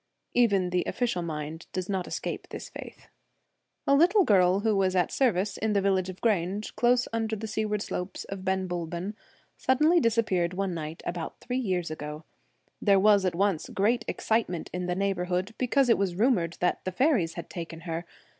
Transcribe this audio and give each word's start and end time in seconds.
Even 0.33 0.71
the 0.71 0.83
official 0.87 1.21
mind 1.21 1.67
does 1.73 1.87
not 1.87 2.07
escape 2.07 2.47
this 2.49 2.69
faith. 2.69 3.07
A 3.85 3.93
little 3.93 4.23
girl 4.23 4.61
who 4.61 4.75
was 4.75 4.95
at 4.95 5.11
service 5.11 5.57
in 5.57 5.73
the 5.73 5.81
village 5.81 6.09
of 6.09 6.21
Grange, 6.21 6.75
close 6.75 7.07
under 7.13 7.35
the 7.35 7.45
seaward 7.45 7.83
slopes 7.83 8.23
of 8.23 8.43
Ben 8.43 8.67
Bulben, 8.67 9.13
suddenly 9.57 9.99
disappeared 9.99 10.55
one 10.55 10.73
night 10.73 11.03
about 11.05 11.39
three 11.39 11.59
years 11.59 11.91
ago. 11.91 12.23
There 12.81 12.95
Belief 12.95 12.97
and,. 12.97 12.97
Unbelief. 12.97 13.03
was 13.13 13.25
at 13.25 13.35
once 13.35 13.69
great 13.69 14.05
excitement 14.07 14.71
in 14.73 14.87
the 14.87 14.95
neigh 14.95 15.13
bourhood, 15.13 15.53
because 15.59 15.87
it 15.87 15.99
was 15.99 16.15
rumoured 16.15 16.57
that 16.61 16.83
the 16.83 16.91
faeries 16.91 17.35
had 17.35 17.47
taken 17.47 17.81
her. 17.81 18.07